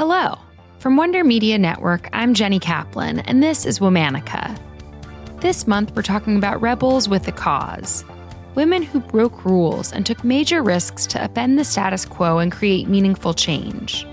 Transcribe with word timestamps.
Hello. 0.00 0.38
From 0.78 0.96
Wonder 0.96 1.22
Media 1.22 1.58
Network, 1.58 2.08
I'm 2.14 2.32
Jenny 2.32 2.58
Kaplan, 2.58 3.18
and 3.18 3.42
this 3.42 3.66
is 3.66 3.80
Womanica. 3.80 4.58
This 5.42 5.66
month, 5.66 5.94
we're 5.94 6.00
talking 6.00 6.38
about 6.38 6.62
rebels 6.62 7.06
with 7.06 7.28
a 7.28 7.32
cause 7.32 8.02
women 8.54 8.82
who 8.82 8.98
broke 8.98 9.44
rules 9.44 9.92
and 9.92 10.06
took 10.06 10.24
major 10.24 10.62
risks 10.62 11.06
to 11.08 11.18
upend 11.18 11.58
the 11.58 11.66
status 11.66 12.06
quo 12.06 12.38
and 12.38 12.50
create 12.50 12.88
meaningful 12.88 13.34
change. 13.34 14.06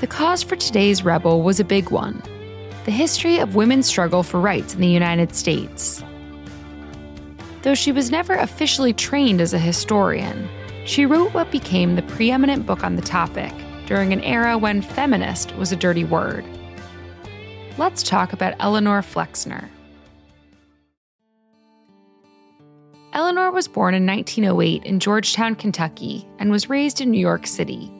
The 0.00 0.06
cause 0.06 0.42
for 0.42 0.56
today's 0.56 1.04
rebel 1.04 1.42
was 1.42 1.60
a 1.60 1.62
big 1.62 1.90
one 1.90 2.22
the 2.86 2.90
history 2.90 3.36
of 3.36 3.56
women's 3.56 3.86
struggle 3.86 4.22
for 4.22 4.40
rights 4.40 4.72
in 4.72 4.80
the 4.80 4.88
United 4.88 5.34
States. 5.34 6.02
Though 7.60 7.74
she 7.74 7.92
was 7.92 8.10
never 8.10 8.32
officially 8.32 8.94
trained 8.94 9.42
as 9.42 9.52
a 9.52 9.58
historian, 9.58 10.48
she 10.86 11.04
wrote 11.04 11.34
what 11.34 11.50
became 11.50 11.94
the 11.94 12.00
preeminent 12.14 12.64
book 12.64 12.82
on 12.84 12.96
the 12.96 13.02
topic 13.02 13.52
during 13.86 14.12
an 14.12 14.22
era 14.22 14.58
when 14.58 14.82
feminist 14.82 15.54
was 15.56 15.72
a 15.72 15.76
dirty 15.76 16.04
word. 16.04 16.44
Let's 17.78 18.02
talk 18.02 18.32
about 18.32 18.54
Eleanor 18.58 19.02
Flexner. 19.02 19.68
Eleanor 23.12 23.50
was 23.50 23.68
born 23.68 23.94
in 23.94 24.06
1908 24.06 24.84
in 24.84 25.00
Georgetown, 25.00 25.54
Kentucky, 25.54 26.26
and 26.38 26.50
was 26.50 26.68
raised 26.68 27.00
in 27.00 27.10
New 27.10 27.18
York 27.18 27.46
City. 27.46 27.90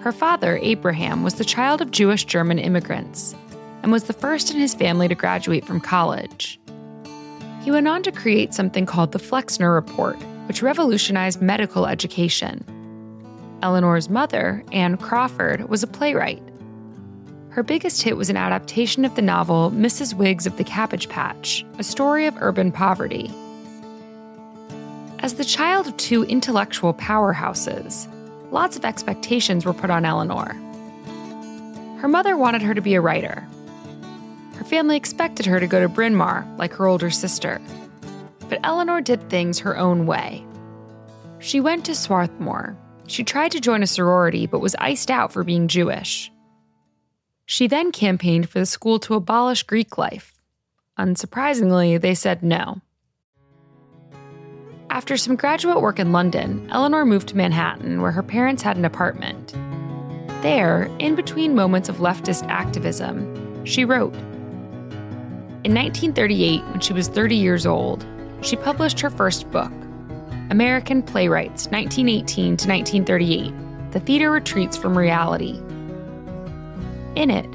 Her 0.00 0.12
father, 0.12 0.58
Abraham, 0.62 1.22
was 1.22 1.34
the 1.34 1.44
child 1.44 1.82
of 1.82 1.90
Jewish 1.90 2.24
German 2.24 2.58
immigrants 2.58 3.34
and 3.82 3.92
was 3.92 4.04
the 4.04 4.12
first 4.12 4.50
in 4.50 4.58
his 4.58 4.74
family 4.74 5.08
to 5.08 5.14
graduate 5.14 5.64
from 5.64 5.80
college. 5.80 6.58
He 7.62 7.70
went 7.70 7.88
on 7.88 8.02
to 8.04 8.12
create 8.12 8.54
something 8.54 8.86
called 8.86 9.12
the 9.12 9.18
Flexner 9.18 9.72
Report, 9.72 10.16
which 10.46 10.62
revolutionized 10.62 11.42
medical 11.42 11.86
education. 11.86 12.64
Eleanor's 13.62 14.08
mother, 14.08 14.62
Anne 14.72 14.96
Crawford, 14.96 15.68
was 15.68 15.82
a 15.82 15.86
playwright. 15.86 16.42
Her 17.50 17.62
biggest 17.62 18.02
hit 18.02 18.16
was 18.16 18.28
an 18.28 18.36
adaptation 18.36 19.04
of 19.04 19.14
the 19.14 19.22
novel 19.22 19.70
Mrs. 19.70 20.12
Wiggs 20.12 20.46
of 20.46 20.58
the 20.58 20.64
Cabbage 20.64 21.08
Patch, 21.08 21.64
a 21.78 21.82
story 21.82 22.26
of 22.26 22.36
urban 22.42 22.70
poverty. 22.70 23.30
As 25.20 25.34
the 25.34 25.44
child 25.44 25.86
of 25.86 25.96
two 25.96 26.24
intellectual 26.24 26.92
powerhouses, 26.92 28.06
lots 28.52 28.76
of 28.76 28.84
expectations 28.84 29.64
were 29.64 29.72
put 29.72 29.90
on 29.90 30.04
Eleanor. 30.04 30.54
Her 31.98 32.08
mother 32.08 32.36
wanted 32.36 32.60
her 32.60 32.74
to 32.74 32.82
be 32.82 32.94
a 32.94 33.00
writer. 33.00 33.48
Her 34.56 34.64
family 34.64 34.96
expected 34.96 35.46
her 35.46 35.58
to 35.58 35.66
go 35.66 35.80
to 35.80 35.88
Bryn 35.88 36.14
Mawr, 36.14 36.46
like 36.58 36.74
her 36.74 36.86
older 36.86 37.10
sister. 37.10 37.60
But 38.50 38.60
Eleanor 38.64 39.00
did 39.00 39.30
things 39.30 39.58
her 39.60 39.78
own 39.78 40.06
way. 40.06 40.44
She 41.38 41.60
went 41.60 41.86
to 41.86 41.94
Swarthmore. 41.94 42.76
She 43.06 43.24
tried 43.24 43.52
to 43.52 43.60
join 43.60 43.82
a 43.82 43.86
sorority 43.86 44.46
but 44.46 44.60
was 44.60 44.74
iced 44.76 45.10
out 45.10 45.32
for 45.32 45.44
being 45.44 45.68
Jewish. 45.68 46.30
She 47.46 47.68
then 47.68 47.92
campaigned 47.92 48.48
for 48.48 48.58
the 48.58 48.66
school 48.66 48.98
to 49.00 49.14
abolish 49.14 49.62
Greek 49.62 49.96
life. 49.96 50.32
Unsurprisingly, 50.98 52.00
they 52.00 52.14
said 52.14 52.42
no. 52.42 52.80
After 54.90 55.16
some 55.16 55.36
graduate 55.36 55.80
work 55.80 55.98
in 55.98 56.12
London, 56.12 56.66
Eleanor 56.70 57.04
moved 57.04 57.28
to 57.28 57.36
Manhattan, 57.36 58.00
where 58.00 58.12
her 58.12 58.22
parents 58.22 58.62
had 58.62 58.76
an 58.76 58.84
apartment. 58.84 59.54
There, 60.42 60.84
in 60.98 61.14
between 61.14 61.54
moments 61.54 61.88
of 61.88 61.96
leftist 61.96 62.48
activism, 62.48 63.64
she 63.64 63.84
wrote. 63.84 64.14
In 65.64 65.74
1938, 65.74 66.62
when 66.64 66.80
she 66.80 66.92
was 66.92 67.08
30 67.08 67.36
years 67.36 67.66
old, 67.66 68.06
she 68.40 68.56
published 68.56 69.00
her 69.00 69.10
first 69.10 69.50
book, 69.50 69.72
American 70.50 71.02
Playwrights, 71.02 71.66
1918 71.68 72.56
to 72.56 72.68
1938 72.68 73.52
The 73.90 74.00
Theater 74.00 74.30
Retreats 74.30 74.76
from 74.76 74.96
Reality. 74.96 75.58
In 77.16 77.30
it, 77.30 77.48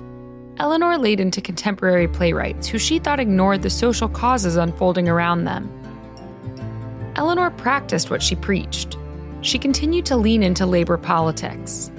Eleanor 0.58 0.98
laid 0.98 1.22
into 1.22 1.40
contemporary 1.40 2.10
playwrights 2.10 2.68
who 2.68 2.78
she 2.78 3.00
thought 3.00 3.20
ignored 3.20 3.62
the 3.62 3.70
social 3.70 4.10
causes 4.10 4.58
unfolding 4.58 5.08
around 5.08 5.46
them. 5.46 5.72
Eleanor 7.16 7.50
practiced 7.50 8.10
what 8.10 8.22
she 8.22 8.36
preached. 8.36 8.98
She 9.42 9.58
continued 9.58 10.06
to 10.08 10.18
lean 10.18 10.44
into 10.44 10.66
labor 10.66 10.98
politics. 10.98 11.92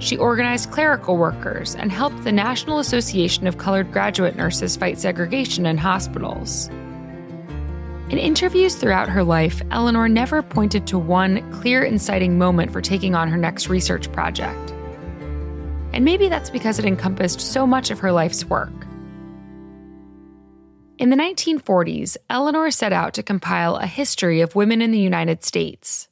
She 0.00 0.16
organized 0.16 0.72
clerical 0.72 1.16
workers 1.16 1.76
and 1.76 1.92
helped 1.92 2.24
the 2.24 2.32
National 2.32 2.80
Association 2.80 3.46
of 3.46 3.58
Colored 3.58 3.92
Graduate 3.92 4.34
Nurses 4.34 4.76
fight 4.76 4.98
segregation 4.98 5.66
in 5.66 5.78
hospitals. 5.78 6.68
In 8.14 8.20
interviews 8.20 8.76
throughout 8.76 9.08
her 9.08 9.24
life, 9.24 9.60
Eleanor 9.72 10.08
never 10.08 10.40
pointed 10.40 10.86
to 10.86 10.96
one 11.00 11.42
clear, 11.50 11.82
inciting 11.82 12.38
moment 12.38 12.70
for 12.70 12.80
taking 12.80 13.16
on 13.16 13.26
her 13.26 13.36
next 13.36 13.68
research 13.68 14.12
project. 14.12 14.70
And 15.92 16.04
maybe 16.04 16.28
that's 16.28 16.48
because 16.48 16.78
it 16.78 16.84
encompassed 16.84 17.40
so 17.40 17.66
much 17.66 17.90
of 17.90 17.98
her 17.98 18.12
life's 18.12 18.44
work. 18.44 18.70
In 20.96 21.10
the 21.10 21.16
1940s, 21.16 22.16
Eleanor 22.30 22.70
set 22.70 22.92
out 22.92 23.14
to 23.14 23.24
compile 23.24 23.74
a 23.74 23.86
history 23.88 24.42
of 24.42 24.54
women 24.54 24.80
in 24.80 24.92
the 24.92 25.00
United 25.00 25.42
States. 25.42 26.06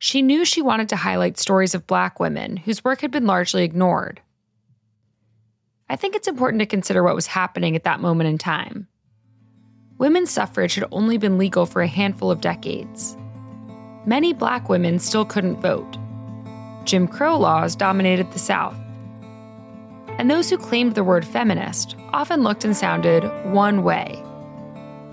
She 0.00 0.22
knew 0.22 0.44
she 0.44 0.60
wanted 0.60 0.88
to 0.88 0.96
highlight 0.96 1.38
stories 1.38 1.76
of 1.76 1.86
black 1.86 2.18
women 2.18 2.56
whose 2.56 2.82
work 2.82 3.00
had 3.00 3.12
been 3.12 3.26
largely 3.26 3.62
ignored. 3.62 4.20
I 5.88 5.94
think 5.94 6.16
it's 6.16 6.26
important 6.26 6.58
to 6.58 6.66
consider 6.66 7.04
what 7.04 7.14
was 7.14 7.28
happening 7.28 7.76
at 7.76 7.84
that 7.84 8.00
moment 8.00 8.28
in 8.28 8.38
time 8.38 8.88
women's 10.00 10.30
suffrage 10.30 10.74
had 10.74 10.88
only 10.92 11.18
been 11.18 11.36
legal 11.36 11.66
for 11.66 11.82
a 11.82 11.86
handful 11.86 12.30
of 12.30 12.40
decades. 12.40 13.18
Many 14.06 14.32
black 14.32 14.70
women 14.70 14.98
still 14.98 15.26
couldn't 15.26 15.60
vote. 15.60 15.98
Jim 16.84 17.06
Crow 17.06 17.38
laws 17.38 17.76
dominated 17.76 18.32
the 18.32 18.38
South. 18.38 18.78
And 20.18 20.30
those 20.30 20.48
who 20.48 20.56
claimed 20.56 20.94
the 20.94 21.04
word 21.04 21.26
feminist 21.26 21.96
often 22.14 22.42
looked 22.42 22.64
and 22.64 22.74
sounded 22.74 23.24
one 23.52 23.84
way 23.84 24.24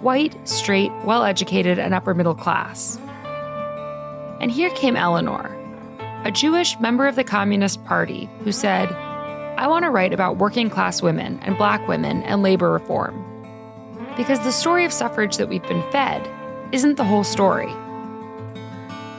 white, 0.01 0.35
straight, 0.47 0.91
well 1.03 1.23
educated, 1.23 1.79
and 1.79 1.93
upper 1.93 2.13
middle 2.13 2.35
class. 2.35 2.97
And 4.39 4.51
here 4.51 4.69
came 4.69 4.95
Eleanor, 4.95 5.53
a 6.23 6.31
Jewish 6.31 6.79
member 6.79 7.07
of 7.07 7.15
the 7.15 7.23
Communist 7.23 7.83
Party, 7.83 8.29
who 8.43 8.51
said, 8.51 8.89
I 9.57 9.67
want 9.67 9.83
to 9.83 9.89
write 9.89 10.13
about 10.13 10.37
working 10.37 10.69
class 10.69 11.01
women 11.01 11.39
and 11.41 11.57
black 11.57 11.87
women 11.87 12.21
and 12.23 12.43
labor 12.43 12.71
reform 12.71 13.36
because 14.17 14.39
the 14.39 14.51
story 14.51 14.83
of 14.83 14.91
suffrage 14.91 15.37
that 15.37 15.47
we've 15.47 15.67
been 15.67 15.89
fed 15.91 16.27
isn't 16.73 16.97
the 16.97 17.03
whole 17.03 17.23
story. 17.23 17.71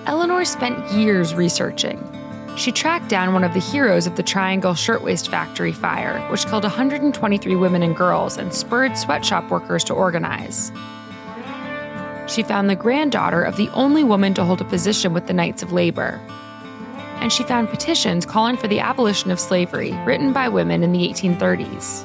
Eleanor 0.06 0.44
spent 0.44 0.90
years 0.92 1.34
researching. 1.34 2.04
She 2.56 2.72
tracked 2.72 3.08
down 3.08 3.32
one 3.32 3.44
of 3.44 3.54
the 3.54 3.60
heroes 3.60 4.08
of 4.08 4.16
the 4.16 4.22
Triangle 4.22 4.74
Shirtwaist 4.74 5.30
Factory 5.30 5.72
fire, 5.72 6.18
which 6.30 6.44
killed 6.46 6.64
123 6.64 7.54
women 7.54 7.82
and 7.84 7.96
girls 7.96 8.36
and 8.36 8.52
spurred 8.52 8.98
sweatshop 8.98 9.48
workers 9.48 9.84
to 9.84 9.94
organize. 9.94 10.72
She 12.26 12.42
found 12.42 12.68
the 12.68 12.76
granddaughter 12.76 13.42
of 13.42 13.56
the 13.56 13.68
only 13.70 14.02
woman 14.02 14.34
to 14.34 14.44
hold 14.44 14.60
a 14.60 14.64
position 14.64 15.14
with 15.14 15.28
the 15.28 15.32
Knights 15.32 15.62
of 15.62 15.72
Labor. 15.72 16.20
And 17.20 17.32
she 17.32 17.44
found 17.44 17.68
petitions 17.68 18.26
calling 18.26 18.56
for 18.56 18.66
the 18.66 18.80
abolition 18.80 19.30
of 19.30 19.38
slavery 19.38 19.92
written 20.04 20.32
by 20.32 20.48
women 20.48 20.82
in 20.82 20.92
the 20.92 21.08
1830s. 21.08 22.04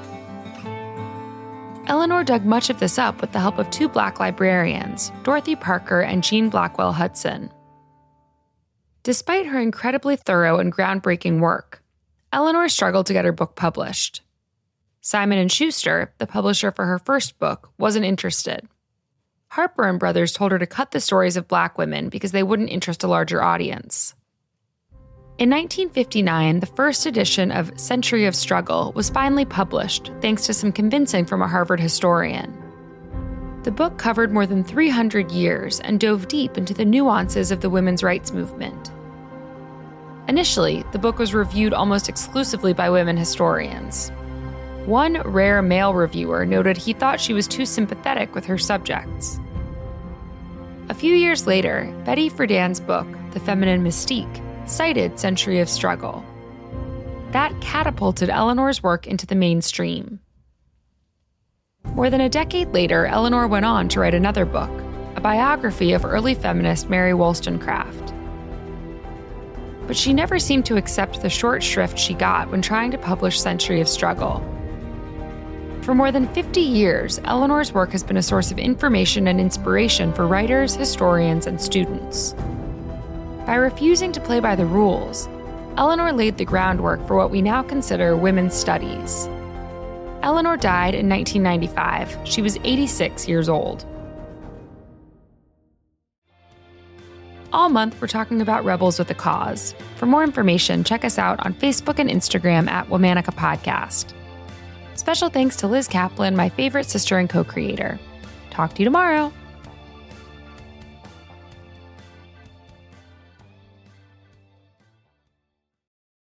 Eleanor 1.94 2.24
dug 2.24 2.44
much 2.44 2.72
of 2.72 2.80
this 2.80 2.98
up 2.98 3.22
with 3.22 3.34
the 3.34 3.40
help 3.40 3.60
of 3.60 3.70
two 3.70 3.88
black 3.88 4.20
librarians, 4.20 5.12
Dorothy 5.22 5.56
Porter 5.56 6.02
and 6.02 6.24
Jean 6.24 6.50
Blackwell 6.50 6.92
Hutson. 6.92 7.52
Despite 9.04 9.46
her 9.46 9.60
incredibly 9.60 10.16
thorough 10.16 10.58
and 10.58 10.74
groundbreaking 10.74 11.40
work, 11.40 11.84
Eleanor 12.32 12.68
struggled 12.68 13.06
to 13.06 13.14
get 13.14 13.26
her 13.26 13.32
book 13.32 13.56
published. 13.56 14.24
Simon 15.02 15.48
& 15.48 15.50
Schuster, 15.50 16.12
the 16.18 16.26
publisher 16.26 16.72
for 16.72 16.86
her 16.88 16.98
first 16.98 17.38
book, 17.38 17.70
wasn't 17.78 18.06
interested. 18.06 18.68
Harper 19.50 19.88
and 19.88 20.00
Brothers 20.00 20.34
told 20.34 20.52
her 20.52 20.58
to 20.58 20.66
cut 20.66 20.90
the 20.90 21.00
stories 21.00 21.38
of 21.38 21.48
black 21.48 21.78
women 21.78 22.10
because 22.10 22.32
they 22.32 22.42
wouldn't 22.42 22.72
interest 22.72 23.04
a 23.04 23.08
larger 23.08 23.44
audience. 23.44 24.16
In 25.40 25.50
1959, 25.50 26.60
the 26.60 26.68
first 26.68 27.08
edition 27.08 27.52
of 27.52 27.72
Century 27.80 28.26
of 28.26 28.36
Struggle 28.36 28.92
was 28.96 29.10
finally 29.10 29.46
published 29.46 30.12
thanks 30.22 30.46
to 30.46 30.54
some 30.54 30.72
convincing 30.72 31.26
from 31.26 31.42
a 31.42 31.48
Harvard 31.48 31.80
historian. 31.80 32.56
The 33.64 33.72
book 33.72 33.98
covered 33.98 34.32
more 34.32 34.46
than 34.46 34.64
300 34.64 35.32
years 35.32 35.80
and 35.80 36.00
dove 36.00 36.28
deep 36.28 36.56
into 36.56 36.76
the 36.76 36.86
nuances 36.86 37.50
of 37.50 37.62
the 37.62 37.70
women's 37.72 38.04
rights 38.04 38.32
movement. 38.32 38.92
Initially, 40.28 40.84
the 40.92 41.00
book 41.00 41.18
was 41.18 41.34
reviewed 41.34 41.74
almost 41.74 42.10
exclusively 42.10 42.72
by 42.72 42.92
women 42.92 43.18
historians. 43.18 44.10
One 44.86 45.20
rare 45.22 45.64
male 45.64 45.96
reviewer 45.96 46.46
noted 46.46 46.78
he 46.78 46.94
thought 46.94 47.20
she 47.20 47.34
was 47.34 47.48
too 47.48 47.66
sympathetic 47.66 48.36
with 48.36 48.46
her 48.46 48.60
subjects. 48.60 49.40
A 50.90 50.94
few 50.94 51.16
years 51.16 51.48
later, 51.48 51.92
Betty 52.06 52.30
Friedan's 52.30 52.80
book, 52.80 53.08
The 53.32 53.40
Feminine 53.40 53.84
Mystique, 53.84 54.43
cited 54.66 55.20
Century 55.20 55.60
of 55.60 55.70
Struggle. 55.70 56.24
That 57.32 57.60
catapulted 57.62 58.30
Eleanor's 58.30 58.84
work 58.84 59.08
into 59.08 59.26
the 59.26 59.36
mainstream. 59.36 60.20
More 61.96 62.10
than 62.10 62.22
a 62.22 62.30
decade 62.30 62.70
later, 62.70 63.06
Eleanor 63.06 63.48
went 63.48 63.66
on 63.66 63.90
to 63.90 64.00
write 64.00 64.14
another 64.14 64.46
book, 64.46 64.72
a 65.16 65.22
biography 65.22 65.94
of 65.94 66.06
early 66.06 66.34
feminist 66.36 66.90
Mary 66.90 67.14
Wollstonecraft. 67.14 68.14
but 69.86 69.98
she 69.98 70.14
never 70.14 70.40
seemed 70.40 70.66
to 70.66 70.78
accept 70.78 71.22
the 71.22 71.30
short 71.30 71.62
shrift 71.62 72.00
she 72.00 72.14
got 72.14 72.50
when 72.50 72.62
trying 72.62 72.90
to 72.90 72.98
publish 72.98 73.42
Century 73.42 73.82
of 73.82 73.90
Struggle. 73.90 74.42
For 75.82 75.94
more 75.94 76.10
than 76.10 76.34
50 76.34 76.62
years, 76.62 77.20
Eleanor's 77.26 77.74
work 77.74 77.92
has 77.92 78.02
been 78.02 78.16
a 78.16 78.24
source 78.24 78.50
of 78.50 78.58
information 78.58 79.28
and 79.28 79.42
inspiration 79.42 80.14
for 80.14 80.26
writers, 80.26 80.74
historians, 80.74 81.48
and 81.48 81.60
students. 81.60 82.34
By 83.46 83.56
refusing 83.56 84.14
to 84.14 84.22
play 84.22 84.40
by 84.40 84.56
the 84.56 84.66
rules, 84.66 85.28
Eleanor 85.76 86.14
laid 86.14 86.38
the 86.38 86.46
groundwork 86.46 87.06
for 87.06 87.18
what 87.18 87.30
we 87.30 87.42
now 87.42 87.62
consider 87.62 88.16
women's 88.16 88.54
studies. 88.54 89.28
Eleanor 90.22 90.56
died 90.56 90.96
in 90.96 91.10
1995. 91.10 92.18
She 92.24 92.42
was 92.42 92.58
86 92.64 93.28
years 93.28 93.50
old. 93.50 93.86
All 97.52 97.68
month, 97.68 98.00
we're 98.00 98.08
talking 98.08 98.42
about 98.42 98.64
Rebels 98.64 98.98
with 98.98 99.12
a 99.12 99.14
Cause. 99.14 99.76
For 99.98 100.06
more 100.06 100.24
information, 100.24 100.86
check 100.86 101.04
us 101.04 101.20
out 101.20 101.46
on 101.46 101.54
Facebook 101.54 102.00
and 102.00 102.10
Instagram 102.10 102.70
at 102.70 102.88
Womanica 102.88 103.36
Podcast. 103.36 104.14
Special 104.96 105.30
thanks 105.30 105.58
to 105.58 105.68
Liz 105.68 105.88
Kaplan, 105.88 106.36
my 106.36 106.48
favorite 106.48 106.90
sister 106.90 107.18
and 107.18 107.30
co 107.30 107.44
creator. 107.44 108.00
Talk 108.52 108.74
to 108.76 108.80
you 108.80 108.86
tomorrow. 108.86 109.34